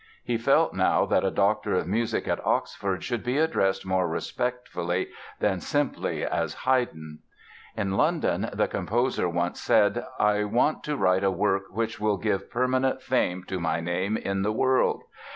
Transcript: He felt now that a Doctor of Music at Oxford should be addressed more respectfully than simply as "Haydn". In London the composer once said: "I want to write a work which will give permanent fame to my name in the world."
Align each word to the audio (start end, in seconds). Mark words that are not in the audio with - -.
He 0.23 0.35
felt 0.39 0.73
now 0.73 1.05
that 1.05 1.23
a 1.23 1.29
Doctor 1.29 1.75
of 1.75 1.85
Music 1.85 2.27
at 2.27 2.43
Oxford 2.43 3.03
should 3.03 3.23
be 3.23 3.37
addressed 3.37 3.85
more 3.85 4.07
respectfully 4.07 5.09
than 5.39 5.59
simply 5.59 6.25
as 6.25 6.55
"Haydn". 6.65 7.19
In 7.77 7.91
London 7.95 8.49
the 8.51 8.67
composer 8.67 9.29
once 9.29 9.59
said: 9.61 10.03
"I 10.17 10.43
want 10.45 10.83
to 10.85 10.97
write 10.97 11.23
a 11.23 11.29
work 11.29 11.65
which 11.69 11.99
will 11.99 12.17
give 12.17 12.49
permanent 12.49 13.03
fame 13.03 13.43
to 13.43 13.59
my 13.59 13.79
name 13.79 14.17
in 14.17 14.41
the 14.41 14.51
world." 14.51 15.03